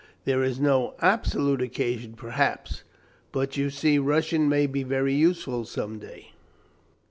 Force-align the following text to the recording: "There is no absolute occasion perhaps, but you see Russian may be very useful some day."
"There 0.25 0.41
is 0.41 0.59
no 0.59 0.95
absolute 0.99 1.61
occasion 1.61 2.13
perhaps, 2.13 2.81
but 3.31 3.55
you 3.55 3.69
see 3.69 3.99
Russian 3.99 4.49
may 4.49 4.65
be 4.65 4.81
very 4.81 5.13
useful 5.13 5.63
some 5.63 5.99
day." 5.99 6.31